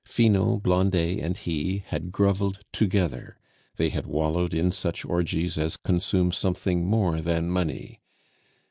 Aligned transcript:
Finot, 0.03 0.63
Blondet, 0.63 1.19
and 1.19 1.37
he 1.37 1.83
had 1.89 2.11
groveled 2.11 2.57
together; 2.73 3.37
they 3.75 3.89
had 3.89 4.07
wallowed 4.07 4.51
in 4.51 4.71
such 4.71 5.05
orgies 5.05 5.59
as 5.59 5.77
consume 5.77 6.31
something 6.31 6.87
more 6.87 7.21
than 7.21 7.51
money. 7.51 7.99